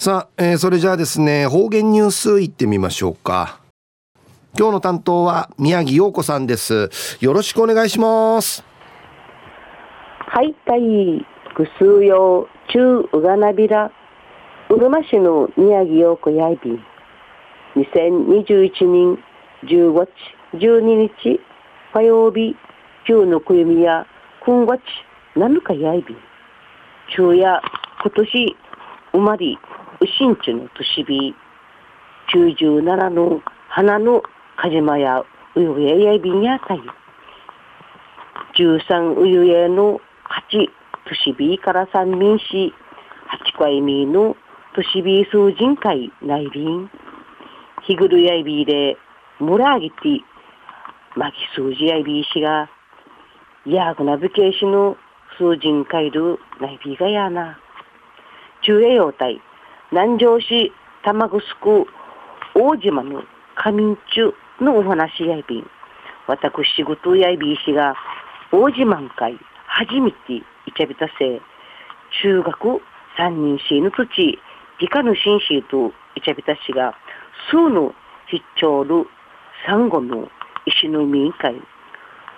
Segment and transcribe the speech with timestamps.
[0.00, 3.60] さあ、えー、それじゃあですね方言ニュースいってみましょうか。
[4.58, 6.88] 今日の担当は宮城陽子さんです。
[7.20, 8.64] よろしくお願いします。
[10.20, 13.92] はいたいぐすうよう中ううがなびら
[14.70, 16.84] うるま市の宮城陽子やいびん。
[17.76, 19.18] 2021年
[19.64, 20.08] 10月
[20.54, 21.38] 12日
[21.92, 22.56] 火曜日
[23.06, 24.06] 旧のくゆみや
[24.46, 24.80] 今月
[25.36, 26.16] 7日やいびん。
[27.08, 27.60] 昼夜
[28.00, 28.56] 今年
[29.12, 29.58] 生まれ
[30.00, 31.34] うしんちゅの年日
[32.34, 34.22] 97の花の
[34.56, 35.26] かじまやう
[35.60, 36.80] ゆえやいびんやたい。
[38.56, 40.00] 13うゆえの
[40.52, 40.68] 8
[41.04, 42.72] 年日から三民し
[43.54, 44.36] 8回目の
[44.74, 46.90] 年日数人会内便
[47.82, 48.96] 日ぐるやいびで
[49.38, 49.96] 村あぎて
[51.14, 52.70] まき数字やいびしが
[53.66, 54.96] やぐなぶけしの
[55.36, 57.58] 数人会る内びがやな。
[58.62, 59.40] 中英用隊
[59.92, 60.72] 南城市
[61.02, 61.86] 玉城区
[62.54, 63.24] 大島の
[63.56, 65.66] 仮眠中のお話やいびん
[66.28, 67.96] 私仕事やいびしが
[68.52, 70.44] 大島会初めてい
[70.76, 71.40] ちゃびたせ
[72.22, 72.80] 中学
[73.16, 74.38] 三人しぬ土地
[74.78, 76.94] 理科の紳士といちゃびたしが
[77.50, 77.92] 数の
[78.30, 79.06] 必聴る
[79.66, 80.28] サンゴの
[80.66, 81.60] 石の民会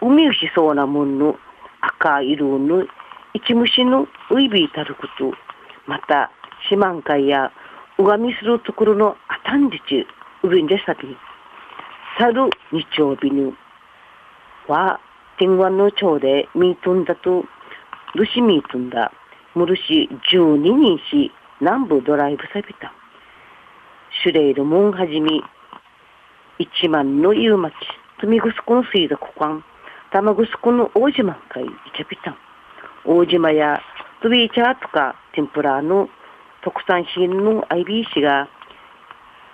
[0.00, 1.36] 海牛そうなもんの
[1.82, 2.86] 赤色の
[3.34, 5.32] 一虫のウイビーたること
[5.86, 6.30] また
[6.68, 7.52] 四万回や
[7.98, 10.06] うがみするところのあたんじち
[10.42, 11.16] うるんでさび、
[12.18, 13.54] さる日曜日に、
[14.68, 15.00] は、
[15.38, 17.44] 天湾の町でみとんだと、
[18.14, 19.12] るしみとんだ、
[19.54, 22.92] むるし12人し、南部ドライブさびた。
[24.22, 25.42] シュレイルもんはじみ、
[26.58, 27.72] 一万の夕町、
[28.20, 29.62] とみぐすこの水族館、
[30.12, 32.36] たまぐすこの大島かい、いちゃびた。
[33.04, 33.80] 大島や、
[34.22, 36.08] とびいちゃとか、天ぷらの、
[36.62, 38.48] 特産品の IB 市が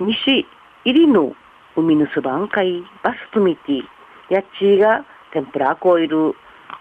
[0.00, 0.46] 西
[0.84, 1.32] 入りの
[1.76, 3.82] 海のすばん会バストミティ
[4.30, 6.34] やっちーが天ぷらコイル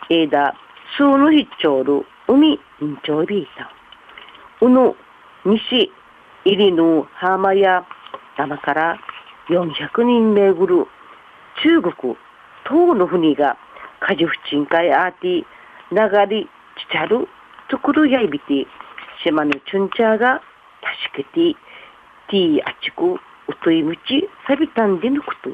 [0.09, 0.53] 枝
[0.97, 2.57] 数の必聴る海ん
[3.05, 3.71] ちょいびいた
[4.65, 4.95] うの
[5.45, 5.91] 西
[6.45, 7.85] 入りの浜や
[8.37, 8.97] 山から
[9.49, 10.85] 400人巡る
[11.63, 12.17] 中国
[12.67, 13.57] 東の国が
[13.99, 15.43] カジフチンカイアーティ
[15.91, 16.49] 流り
[16.89, 17.27] ちちゃる
[17.69, 18.67] ところやいびて
[19.27, 20.41] 島のチュンチャーが
[21.11, 21.57] 確かに、
[22.29, 23.19] ティーあちく、う
[23.61, 25.49] といむち、さびたんでぬくと。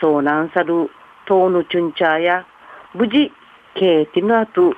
[0.00, 0.88] そうなんさる、
[1.26, 2.46] とうのチュンチャーや、
[2.94, 3.32] 無事、
[3.74, 4.72] ケーティのあと、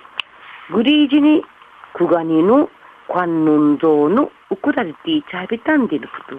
[0.73, 1.45] グリージに、
[1.93, 2.71] くがにの、
[3.13, 4.99] 観音像の、ウうくられて、
[5.31, 6.39] さびたんでぬくと。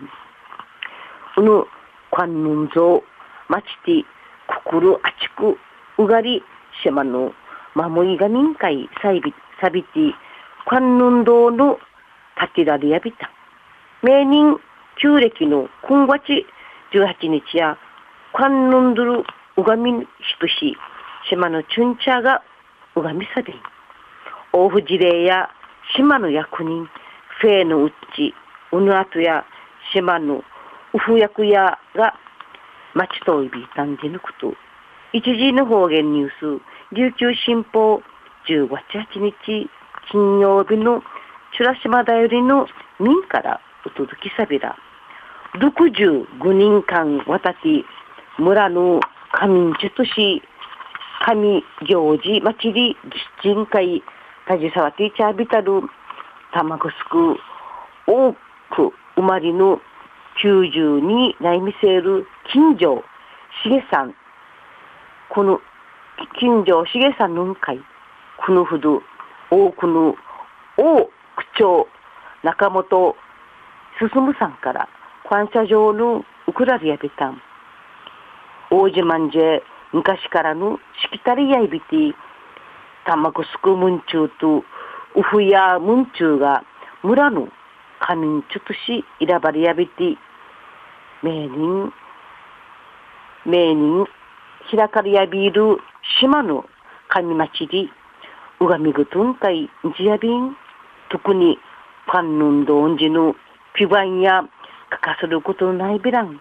[1.36, 1.68] この、
[2.12, 3.03] 観音像、
[3.47, 4.03] チちて、
[4.47, 5.56] くくるあちく、
[6.02, 6.42] うがり、
[6.84, 7.31] 島の、
[7.75, 8.40] 守り神
[9.62, 10.13] サビティ、
[10.66, 11.79] 観音堂の
[12.38, 13.29] 建てられやびた。
[14.01, 14.57] 名人
[15.01, 16.46] 旧暦の今月
[16.94, 17.78] 18日や、
[18.34, 19.24] 観音堂る
[19.57, 20.06] うがみし
[20.40, 20.75] とし、
[21.29, 22.44] 島のチュンチャーが
[22.96, 23.56] うがみさびん。
[24.51, 25.50] 大藤霊や
[25.96, 26.88] 島の役人、
[27.41, 28.34] フェイのうち、
[28.72, 29.45] うぬあとや
[29.94, 30.44] 島の
[30.94, 32.13] うふ役やが
[32.94, 34.53] 町といびいたんでぬくと、
[35.12, 36.62] 一時の方言ニュース、
[36.95, 38.01] 琉球新報、
[38.47, 38.84] 10月
[39.18, 39.69] 8日、
[40.12, 41.02] 金曜日の
[41.56, 42.68] チュラ島だよりの
[43.00, 44.75] 民からお届けさびら、
[45.56, 47.86] 65人間渡って
[48.40, 49.00] 村の
[49.31, 50.42] 神民主とし、
[51.25, 52.97] 神行事祭り
[53.44, 54.03] 儀人会
[54.47, 55.81] 携わっていちゃびたる
[56.52, 57.38] 卵すく
[58.08, 59.80] 多く生まれの
[60.44, 63.03] 90に内見せる金城
[63.63, 64.16] 茂さん。
[65.30, 65.62] この
[66.40, 67.80] 金城茂さんの会
[68.46, 69.02] このほど
[69.53, 70.16] 多くの
[70.78, 71.12] 大区
[71.59, 71.88] 長
[72.44, 73.16] 中本
[74.00, 74.09] 進
[74.40, 74.90] さんから
[75.30, 77.41] 感謝状のウクラリアビタン
[78.72, 79.59] 大島んじゃ
[79.94, 82.16] 昔からのしきたりやいびて
[83.06, 84.63] 卵すくむんちゅうと、
[85.16, 86.63] ウフやむんちゅうが
[87.03, 87.50] 村の
[88.00, 90.18] 仮眠ちょっとし、いらばりやびて、
[91.22, 91.94] 名人、
[93.45, 94.06] 名人、
[94.72, 95.78] 開かれやびる
[96.19, 96.66] 島の
[97.10, 97.89] 神町で、
[98.63, 100.56] うがみぐとんかい、じやびん。
[101.10, 101.57] 特に、
[102.07, 103.36] パンヌンドンじぬ、
[103.75, 104.44] きュバンや、
[104.89, 106.39] かかすることないべらん。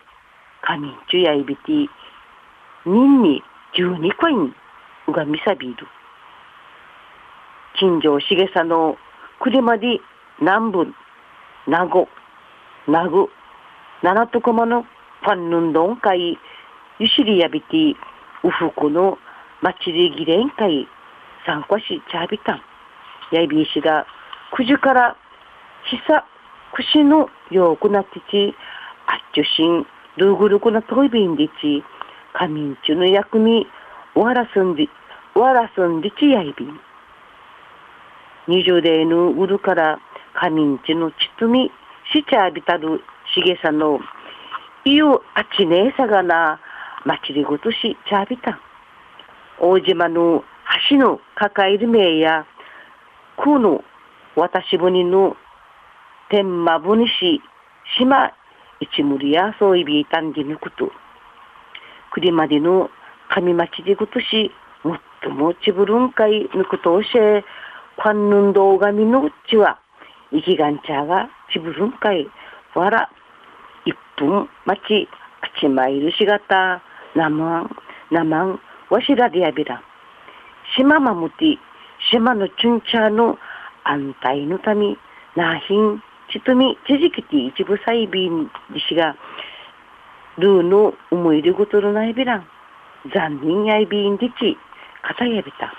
[0.63, 1.89] かみんちゅやいびて、に
[2.87, 3.43] んに、
[3.75, 4.55] じゅうにこいん、
[5.09, 5.75] うがみさびる。
[7.79, 8.97] きんじょうしげさの、
[9.41, 10.01] くりまり、
[10.39, 10.95] ぶん、
[11.67, 12.09] なご、
[12.87, 13.31] なご、
[14.03, 14.87] ななとこもの、
[15.23, 16.39] パンヌンドンかい、
[16.99, 17.97] ゆしりやびて、
[18.45, 19.19] うふくの、
[19.61, 20.87] まちりぎれんかい、
[21.47, 22.63] り議連会、参加し、チャービタン。
[23.33, 24.07] やいびいしが、
[24.59, 25.17] 9時から、
[25.85, 26.25] ひさ、
[26.75, 28.55] 串のよくなってち、
[29.07, 29.87] あっちゅしん、
[30.17, 31.83] ルーグルクなトイビンでち、
[32.35, 33.67] 仮眠中の薬味、
[34.15, 34.89] わらすんで、
[35.35, 36.81] わらすんでちやいびん。
[38.49, 40.01] 二十代のうるから
[40.35, 41.71] 仮眠中のちつみ、
[42.13, 43.03] しちゃびたる
[43.35, 44.01] しげさの、
[44.85, 46.61] いよあちねえさがな、
[47.05, 48.61] まちりごとしちゃびたん。
[49.61, 50.45] 大島の
[50.91, 52.47] 橋の抱える名や、
[53.37, 53.83] 空の
[54.37, 55.37] 渡し船の
[56.31, 57.41] 天満船し、
[57.99, 58.33] 島
[58.81, 60.91] 一無理やそういびいたんでぬくと。
[62.13, 62.91] 栗までの
[63.29, 64.51] 上町でことし、
[64.83, 67.45] もっともちぶるんかいぬくとおしえ、
[67.99, 69.79] 観音動画みのうちは、
[70.33, 72.27] 生きがんちゃがちぶるんかい、
[72.75, 73.11] わら、
[73.85, 75.09] 一分待ち、
[75.43, 76.83] あちまいるしがた、
[77.15, 77.77] なまん、
[78.11, 78.61] なまん、
[78.91, 79.83] わしらでやびら。
[80.77, 81.59] 島まむて、
[82.11, 83.39] 島のチュンチャーの
[83.85, 84.97] 安泰のため、
[85.37, 86.03] なひん、
[86.33, 88.51] ちとみ、ちじきて一部サイビン
[88.89, 89.17] しが、
[90.39, 92.47] ルーの思い出ごとのないびらん、
[93.15, 94.57] 残念やいびんでち、
[95.03, 95.73] かたやびた。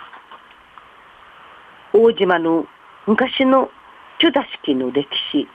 [1.93, 2.65] 大島の
[3.07, 3.69] 昔の
[4.19, 5.47] チュダ式の歴史、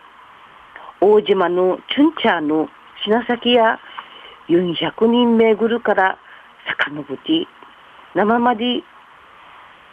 [1.01, 2.69] 大島のチュンチャーの
[3.05, 3.79] 品先や
[4.49, 6.19] 400人巡るから
[6.81, 7.47] 遡って
[8.15, 8.83] 生まで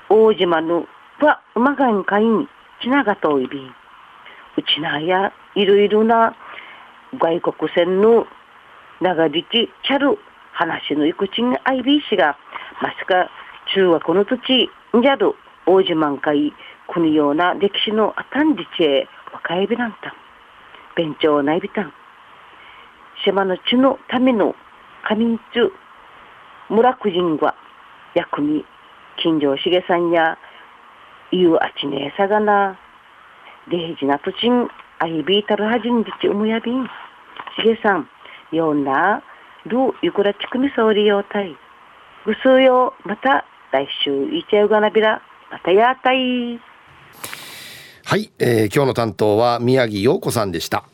[0.09, 0.85] 大島の
[1.21, 2.47] は馬がんかいん
[2.81, 3.67] ちながといびん
[4.57, 6.35] うちなやいろいろな
[7.19, 8.25] 外国船の
[9.01, 10.17] 長引きキャル
[10.51, 12.37] 話のいくちんあいびいしが
[12.81, 13.29] まさか
[13.73, 15.33] 中国の土地にある
[15.65, 16.53] 大島んかい
[16.87, 18.43] 国ような歴史のあた。
[18.43, 20.13] んじちえ若いびなんた。
[20.95, 21.81] 勉強ないびた。
[21.81, 21.93] ん
[23.23, 24.19] 島の地のた。
[24.19, 24.55] めの
[25.03, 25.71] 仮眠中
[26.69, 27.55] 村く人は
[28.13, 28.65] 役に
[29.21, 30.37] 金城茂さんや
[31.31, 32.79] ゆうあちねえさがな
[33.69, 34.67] デイジなとちん
[34.99, 36.87] あいびいたるはじんじちうむやびん
[37.63, 38.09] 茂さん
[38.51, 39.23] ような
[39.65, 41.57] るゆくらちくみそうりようたい。
[42.25, 45.21] ぐすうよまた来週いちゃうがなびら
[45.51, 46.59] またやたい。
[48.03, 50.85] はい、えー、今日の担当は宮城陽子さんでした。